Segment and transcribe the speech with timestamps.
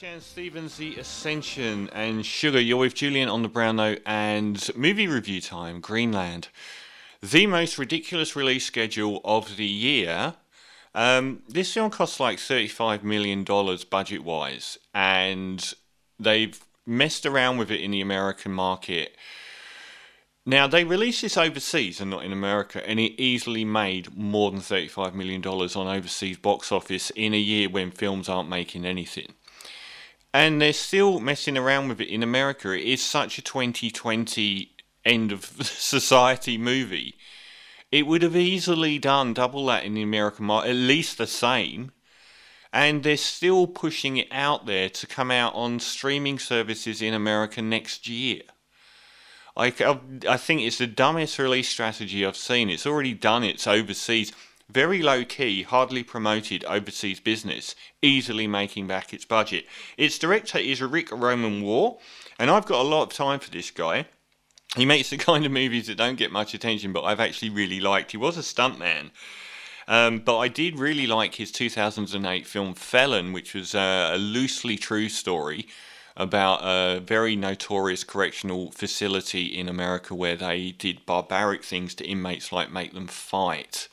[0.00, 2.60] Jan Stevens, The Ascension, and Sugar.
[2.60, 5.80] You're with Julian on the brown note and movie review time.
[5.80, 6.48] Greenland,
[7.22, 10.34] the most ridiculous release schedule of the year.
[10.94, 15.72] Um, this film costs like thirty-five million dollars budget-wise, and
[16.18, 19.16] they've messed around with it in the American market.
[20.44, 24.60] Now they released this overseas and not in America, and it easily made more than
[24.60, 29.34] thirty-five million dollars on overseas box office in a year when films aren't making anything
[30.36, 32.70] and they're still messing around with it in America.
[32.70, 34.70] It is such a 2020
[35.02, 37.14] end of society movie.
[37.90, 41.92] It would have easily done double that in the American market, at least the same.
[42.70, 47.62] And they're still pushing it out there to come out on streaming services in America
[47.62, 48.42] next year.
[49.56, 49.72] I,
[50.28, 52.68] I think it's the dumbest release strategy I've seen.
[52.68, 54.34] It's already done its overseas
[54.68, 59.66] very low key, hardly promoted overseas business, easily making back its budget.
[59.96, 61.98] Its director is Ric Roman Waugh,
[62.38, 64.06] and I've got a lot of time for this guy.
[64.76, 67.80] He makes the kind of movies that don't get much attention, but I've actually really
[67.80, 68.12] liked.
[68.12, 69.10] He was a stuntman.
[69.88, 74.76] Um, but I did really like his 2008 film Felon, which was uh, a loosely
[74.76, 75.68] true story
[76.16, 82.50] about a very notorious correctional facility in America where they did barbaric things to inmates
[82.50, 83.88] like make them fight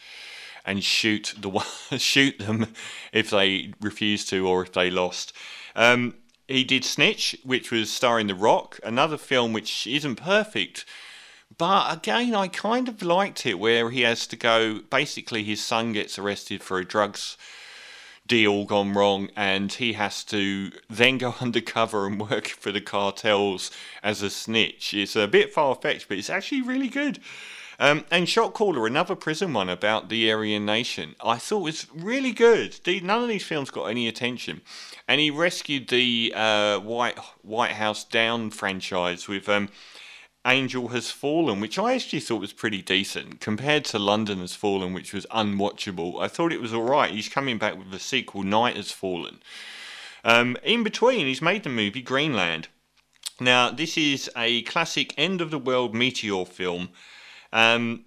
[0.66, 1.60] and shoot the
[1.98, 2.74] shoot them
[3.12, 5.34] if they refused to or if they lost.
[5.76, 6.16] Um,
[6.48, 10.86] he did Snitch, which was starring The Rock, another film which isn't perfect.
[11.58, 14.80] But again, I kind of liked it where he has to go.
[14.90, 17.38] Basically, his son gets arrested for a drugs
[18.26, 23.72] deal gone wrong, and he has to then go undercover and work for the cartels
[24.02, 24.94] as a snitch.
[24.94, 27.20] It's a bit far fetched, but it's actually really good.
[27.80, 32.32] Um, and Shot Caller, another prison one about the Aryan Nation, I thought was really
[32.32, 32.80] good.
[32.86, 34.62] None of these films got any attention,
[35.08, 39.70] and he rescued the uh, White White House Down franchise with um,
[40.46, 44.94] Angel Has Fallen, which I actually thought was pretty decent compared to London Has Fallen,
[44.94, 46.22] which was unwatchable.
[46.22, 47.12] I thought it was all right.
[47.12, 49.40] He's coming back with a sequel, Night Has Fallen.
[50.26, 52.68] Um, in between, he's made the movie Greenland.
[53.40, 56.90] Now, this is a classic end of the world meteor film
[57.54, 58.04] um,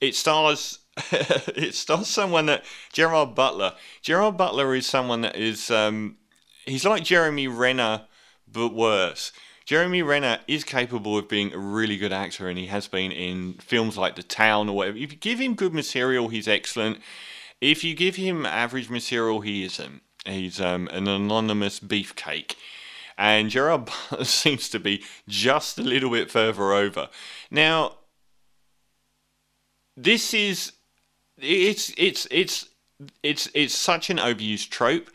[0.00, 0.78] it stars
[1.12, 3.74] it stars someone that Gerard Butler.
[4.00, 6.16] Gerard Butler is someone that is um,
[6.64, 8.06] he's like Jeremy Renner
[8.50, 9.32] but worse.
[9.66, 13.54] Jeremy Renner is capable of being a really good actor, and he has been in
[13.54, 14.96] films like The Town or whatever.
[14.96, 17.00] If you give him good material, he's excellent.
[17.60, 20.02] If you give him average material, he isn't.
[20.24, 22.54] He's um, an anonymous beefcake.
[23.18, 27.08] And Gerard Butler seems to be just a little bit further over.
[27.50, 27.96] Now,
[29.96, 30.72] this is
[31.38, 32.68] it's it's it's
[33.22, 35.10] it's it's such an overused trope,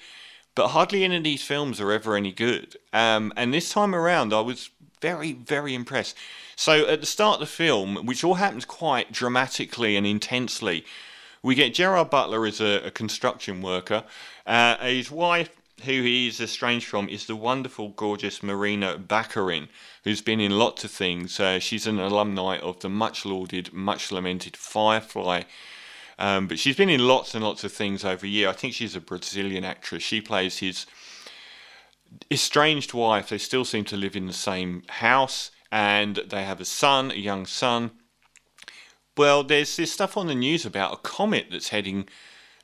[0.55, 2.77] but hardly any of these films are ever any good.
[2.93, 4.69] Um, and this time around, I was
[5.01, 6.17] very very impressed.
[6.55, 10.85] So at the start of the film, which all happens quite dramatically and intensely,
[11.41, 14.03] we get Gerard Butler as a, a construction worker.
[14.45, 15.49] Uh, his wife
[15.81, 19.67] who he is estranged from is the wonderful, gorgeous Morena Baccarin,
[20.03, 21.39] who's been in lots of things.
[21.39, 25.43] Uh, she's an alumni of the much lauded, much lamented Firefly.
[26.19, 28.49] Um, but she's been in lots and lots of things over a year.
[28.49, 30.03] I think she's a Brazilian actress.
[30.03, 30.85] She plays his
[32.29, 33.29] estranged wife.
[33.29, 37.15] They still seem to live in the same house, and they have a son, a
[37.15, 37.91] young son.
[39.17, 42.07] Well, there's this stuff on the news about a comet that's heading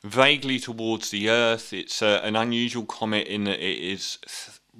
[0.02, 1.72] vaguely towards the Earth.
[1.72, 4.18] It's uh, an unusual comet in that it is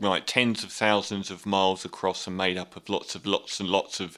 [0.00, 3.68] like tens of thousands of miles across and made up of lots of lots and
[3.68, 4.16] lots of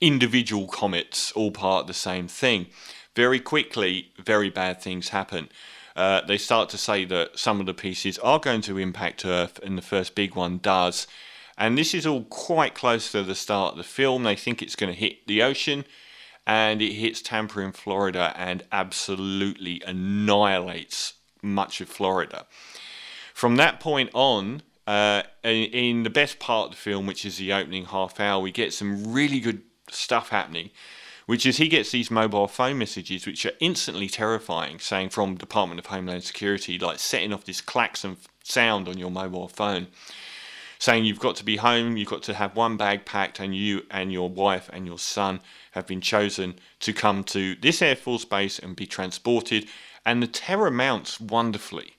[0.00, 2.66] individual comets, all part of the same thing.
[3.14, 5.48] Very quickly, very bad things happen.
[5.96, 9.58] Uh, they start to say that some of the pieces are going to impact Earth,
[9.62, 11.08] and the first big one does.
[11.56, 14.22] And this is all quite close to the start of the film.
[14.22, 15.84] They think it's going to hit the ocean
[16.48, 22.46] and it hits Tampa in Florida and absolutely annihilates much of Florida.
[23.34, 27.52] From that point on, uh, in, the best part of the film, which is the
[27.52, 30.70] opening half hour, we get some really good stuff happening.
[31.26, 35.78] Which is he gets these mobile phone messages, which are instantly terrifying, saying from Department
[35.78, 39.88] of Homeland Security, like setting off this klaxon sound on your mobile phone
[40.78, 43.84] saying you've got to be home, you've got to have one bag packed, and you
[43.90, 45.40] and your wife and your son
[45.72, 49.66] have been chosen to come to this Air Force base and be transported.
[50.06, 51.96] And the terror mounts wonderfully.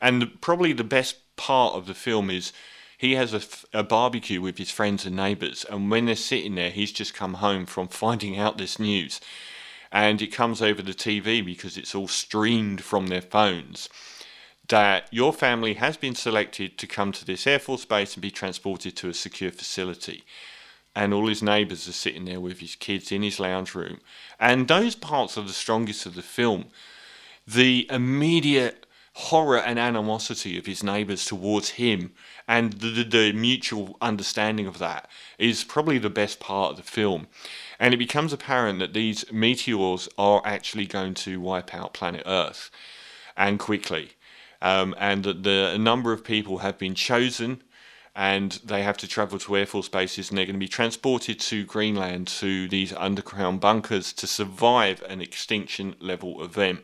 [0.00, 2.52] And probably the best part of the film is
[2.96, 6.70] he has a, a, barbecue with his friends and neighbours, and when they're sitting there,
[6.70, 9.20] he's just come home from finding out this news.
[9.92, 13.88] And it comes over the TV because it's all streamed from their phones
[14.70, 18.30] that your family has been selected to come to this Air Force base and be
[18.30, 20.24] transported to a secure facility.
[20.94, 24.00] And all his neighbours are sitting there with his kids in his lounge room.
[24.38, 26.66] And those parts are the strongest of the film.
[27.46, 32.12] The immediate horror and animosity of his neighbours towards him
[32.46, 36.82] and the, the, the, mutual understanding of that is probably the best part of the
[36.82, 37.26] film.
[37.80, 42.70] And it becomes apparent that these meteors are actually going to wipe out planet Earth
[43.36, 44.12] and quickly.
[44.62, 47.62] Um, and that the, a number of people have been chosen
[48.14, 51.40] and they have to travel to Air Force bases and they're going to be transported
[51.40, 56.80] to Greenland to these underground bunkers to survive an extinction level event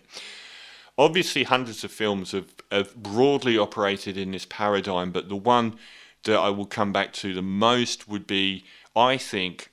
[0.98, 5.78] obviously hundreds of films have, have broadly operated in this paradigm, but the one
[6.24, 8.64] that I will come back to the most would be,
[8.94, 9.70] I think,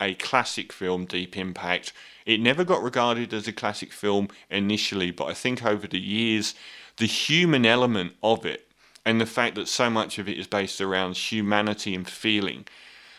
[0.00, 1.92] a classic film, Deep Impact.
[2.26, 6.54] It never got regarded as a classic film initially, but I think over the years,
[6.96, 8.68] the human element of it
[9.04, 12.66] and the fact that so much of it is based around humanity and feeling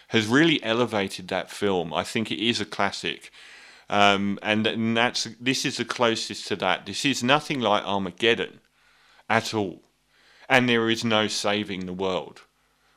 [0.09, 1.93] has really elevated that film.
[1.93, 3.31] I think it is a classic.
[3.89, 6.85] Um, and, and that's this is the closest to that.
[6.85, 8.59] This is nothing like Armageddon
[9.29, 9.81] at all,
[10.49, 12.41] and there is no saving the world,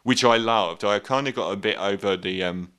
[0.03, 0.85] which I loved.
[0.85, 2.73] I kind of got a bit over the um,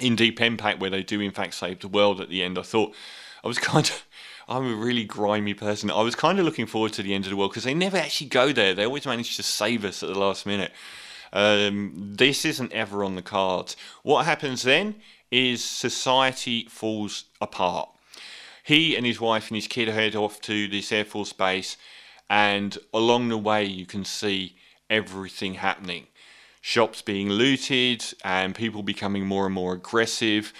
[0.00, 2.58] in Deep Impact where they do in fact save the world at the end.
[2.58, 2.94] I thought
[3.42, 4.05] I was kind of.
[4.48, 5.90] I'm a really grimy person.
[5.90, 7.96] I was kind of looking forward to the end of the world because they never
[7.96, 8.74] actually go there.
[8.74, 10.72] They always manage to save us at the last minute.
[11.32, 13.76] Um, this isn't ever on the cards.
[14.02, 14.96] What happens then
[15.30, 17.88] is society falls apart.
[18.62, 21.76] He and his wife and his kid head off to this Air Force base,
[22.30, 24.56] and along the way, you can see
[24.88, 26.06] everything happening
[26.66, 30.52] shops being looted, and people becoming more and more aggressive,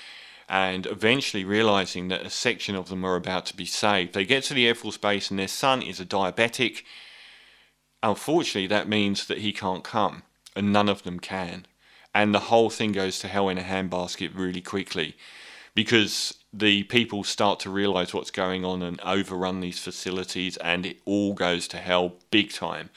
[0.49, 4.15] and eventually realizing that a section of them are about to be saved.
[4.15, 6.83] They get to the Air Force base, and their son is a diabetic.
[8.03, 10.23] Unfortunately, that means that he can't come,
[10.55, 11.67] and none of them can
[12.17, 15.15] and the whole thing goes to hell in a handbasket really quickly
[15.75, 20.99] because the people start to realize what's going on and overrun these facilities and it
[21.05, 22.89] all goes to hell big time.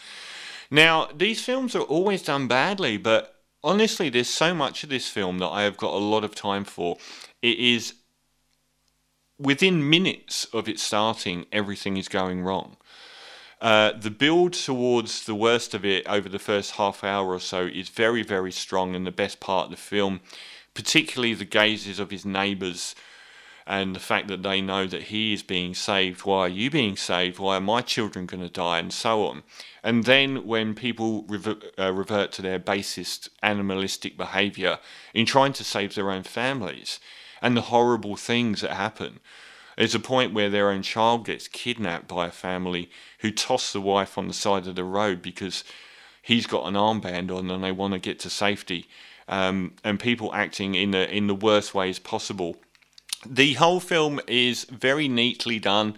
[0.72, 5.40] Now, these films are always done badly, but honestly, there's so much of this film
[5.40, 6.96] that I have got a lot of time for.
[7.42, 7.94] It is
[9.40, 12.78] within minutes of it starting, everything is going wrong.
[13.62, 17.66] Uh, the build towards the worst of it over the first half hour or so
[17.66, 20.22] is very, very strong and the best part of the film,
[20.74, 22.96] particularly the gazes of his neighbours
[23.68, 26.26] and the fact that they know that he is being saved.
[26.26, 27.38] Why are you being saved?
[27.38, 28.80] Why are my children going to die?
[28.80, 29.44] And so on.
[29.84, 34.80] And then when people revert, uh, revert to their basest animalistic behaviour
[35.14, 37.00] in trying to save their own families
[37.42, 39.20] and the horrible things that happen.
[39.78, 42.90] There's a point where their own child gets kidnapped by a family
[43.20, 45.64] who toss the wife on the side of the road because
[46.22, 48.88] he's got an armband on and they want to get to safety.
[49.30, 52.58] Um, and people acting in the in the worst ways possible.
[53.26, 55.96] The whole film is very neatly done.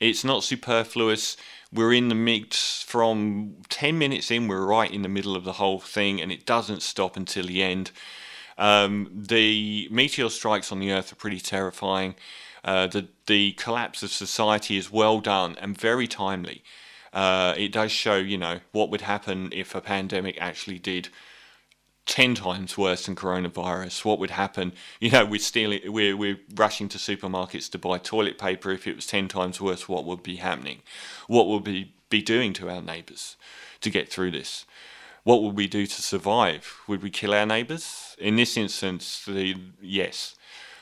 [0.00, 1.36] It's not superfluous.
[1.72, 5.54] We're in the mix from 10 minutes in, we're right in the middle of the
[5.54, 7.90] whole thing, and it doesn't stop until the end.
[8.58, 12.14] Um, the meteor strikes on the Earth are pretty terrifying.
[12.64, 16.62] Uh, the the collapse of society is well done and very timely.
[17.12, 21.08] Uh, it does show, you know, what would happen if a pandemic actually did
[22.06, 24.04] ten times worse than coronavirus.
[24.04, 24.72] What would happen?
[25.00, 28.70] You know, we're stealing, we're we're rushing to supermarkets to buy toilet paper.
[28.70, 30.80] If it was ten times worse, what would be happening?
[31.26, 33.36] What would we be doing to our neighbours
[33.80, 34.64] to get through this?
[35.24, 36.80] What would we do to survive?
[36.86, 38.14] Would we kill our neighbours?
[38.18, 40.36] In this instance, the yes.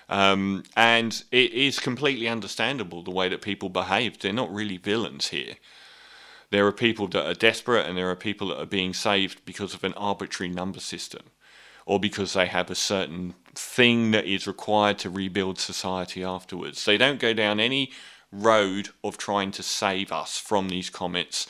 [0.09, 4.19] Um, and it is completely understandable the way that people behave.
[4.19, 5.55] They're not really villains here.
[6.51, 9.75] There are people that are desperate and there are people that are being saved because
[9.75, 11.23] of an arbitrary number system
[11.87, 16.85] or because they have a certain thing that is required to rebuild society afterwards.
[16.85, 17.91] They don't go down any
[18.31, 21.47] road of trying to save us from these comets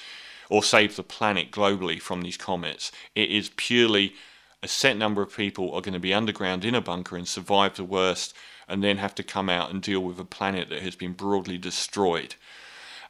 [0.53, 2.93] or save the planet globally from these comets.
[3.15, 4.13] It is purely
[4.63, 7.77] a set number of people are going to be underground in a bunker and survive
[7.77, 8.35] the worst
[8.69, 11.57] and then have to come out and deal with a planet that has been broadly
[11.57, 12.35] destroyed.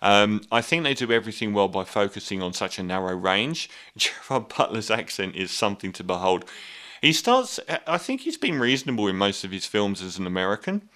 [0.00, 3.68] Um, I think they do everything well by focusing on such a narrow range.
[3.96, 6.44] Gerard Butler's accent is something to behold.
[7.00, 7.58] He starts,
[7.88, 10.88] I think he's been reasonable in most of his films as an American.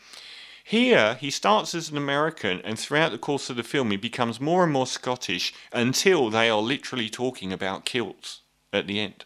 [0.69, 4.41] Here, he starts as an American, and throughout the course of the film, he becomes
[4.41, 8.41] more and more Scottish until they are literally talking about kilts
[8.73, 9.25] at the end.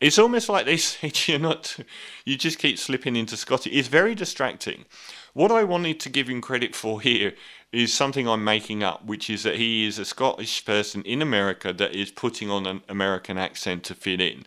[0.00, 1.76] It's almost like they said you're not,
[2.24, 3.72] you just keep slipping into Scottish.
[3.72, 4.84] It's very distracting.
[5.32, 7.32] What I wanted to give him credit for here
[7.72, 11.72] is something I'm making up, which is that he is a Scottish person in America
[11.72, 14.46] that is putting on an American accent to fit in.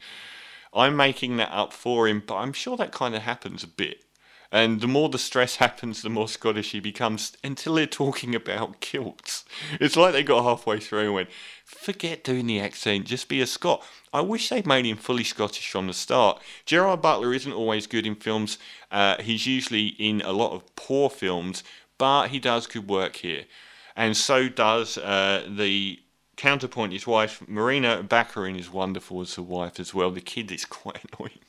[0.74, 4.06] I'm making that up for him, but I'm sure that kind of happens a bit.
[4.52, 8.80] And the more the stress happens, the more Scottish he becomes until they're talking about
[8.80, 9.46] kilts.
[9.80, 11.30] It's like they got halfway through and went,
[11.66, 13.84] forget doing the accent, just be a Scot.
[14.12, 16.42] I wish they'd made him fully Scottish from the start.
[16.66, 18.58] Gerard Butler isn't always good in films,
[18.92, 21.64] uh, he's usually in a lot of poor films,
[22.00, 23.46] but he does good work here.
[23.96, 26.00] And so does uh, the
[26.38, 30.10] counterpoint, his wife, Morena Baccarin, is wonderful as a wife as well.
[30.10, 31.40] The kid is quite annoying.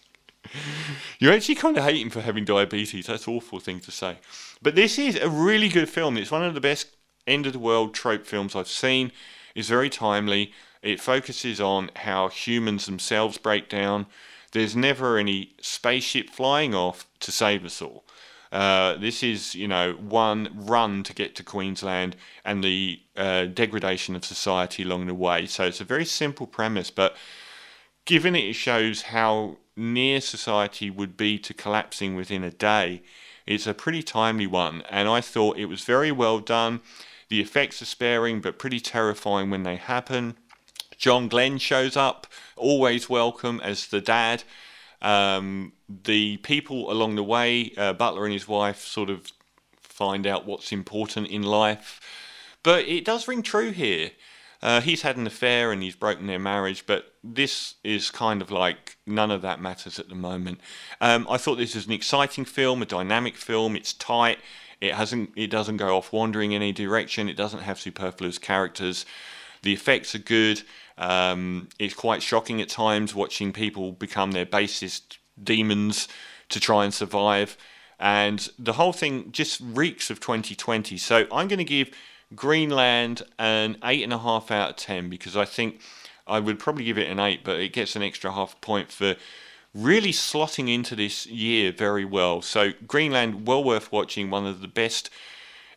[1.18, 3.06] You actually kind of him for having diabetes.
[3.06, 4.18] That's an awful thing to say.
[4.62, 6.16] But this is a really good film.
[6.16, 6.88] It's one of the best
[7.26, 9.12] end of the world trope films I've seen.
[9.54, 10.52] It's very timely.
[10.82, 14.06] It focuses on how humans themselves break down.
[14.52, 18.04] There's never any spaceship flying off to save us all.
[18.50, 24.16] Uh, this is, you know, one run to get to Queensland and the uh, degradation
[24.16, 25.46] of society along the way.
[25.46, 27.16] So it's a very simple premise, but
[28.06, 33.02] given it shows how near society would be to collapsing within a day,
[33.46, 34.82] it's a pretty timely one.
[34.90, 36.80] And I thought it was very well done.
[37.28, 40.36] The effects are sparing, but pretty terrifying when they happen.
[40.96, 44.44] John Glenn shows up, always welcome as the dad.
[45.00, 49.32] Um, the people along the way, uh, Butler and his wife, sort of
[49.80, 52.00] find out what's important in life.
[52.62, 54.10] But it does ring true here.
[54.62, 58.50] Uh, he's had an affair and he's broken their marriage, but this is kind of
[58.50, 60.60] like none of that matters at the moment.
[61.00, 63.74] Um, I thought this was an exciting film, a dynamic film.
[63.74, 64.38] It's tight.
[64.80, 65.30] It hasn't.
[65.36, 67.28] It doesn't go off wandering any direction.
[67.28, 69.06] It doesn't have superfluous characters.
[69.62, 70.62] The effects are good.
[70.96, 76.08] Um, it's quite shocking at times watching people become their basest demons
[76.50, 77.56] to try and survive.
[77.98, 80.96] And the whole thing just reeks of 2020.
[80.96, 81.90] So I'm going to give
[82.34, 85.80] Greenland an 8.5 out of 10 because I think
[86.26, 89.16] I would probably give it an 8, but it gets an extra half point for
[89.74, 92.42] really slotting into this year very well.
[92.42, 95.10] So Greenland, well worth watching, one of the best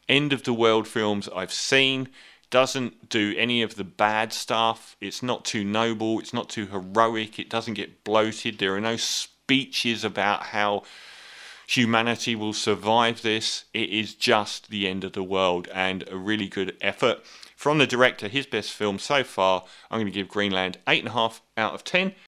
[0.10, 2.10] end of the world films I've seen
[2.50, 4.96] doesn't do any of the bad stuff.
[5.02, 6.20] It's not too noble.
[6.20, 7.40] It's not too heroic.
[7.40, 8.60] It doesn't get bloated.
[8.60, 10.84] There are no speeches about how
[11.75, 13.65] humanity will survive this.
[13.74, 17.20] It is just the end of the world and a really good effort.
[17.56, 21.74] From the director, his best film so far, I'm going to give Greenland 8.5 out
[21.74, 22.13] of 10.